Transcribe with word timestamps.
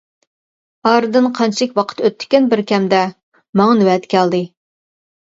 ئارىدىن 0.91 1.27
قانچىلىك 1.39 1.75
ۋاقىت 1.79 2.01
ئۆتتىكىن 2.09 2.47
بىر 2.53 2.63
كەمدە، 2.71 3.03
ماڭا 3.63 3.77
نۆۋەت 3.83 4.09
كەلدى. 4.15 4.41